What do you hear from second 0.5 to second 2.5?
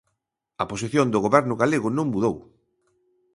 A posición do Goberno galego non mudou.